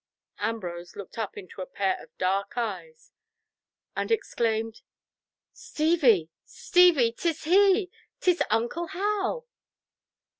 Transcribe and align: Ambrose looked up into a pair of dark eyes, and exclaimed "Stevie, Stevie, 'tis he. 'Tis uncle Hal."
Ambrose 0.39 0.95
looked 0.95 1.19
up 1.19 1.37
into 1.37 1.61
a 1.61 1.67
pair 1.67 2.01
of 2.01 2.17
dark 2.17 2.53
eyes, 2.57 3.11
and 3.95 4.09
exclaimed 4.09 4.81
"Stevie, 5.53 6.31
Stevie, 6.43 7.11
'tis 7.11 7.43
he. 7.43 7.91
'Tis 8.19 8.41
uncle 8.49 8.87
Hal." 8.87 9.45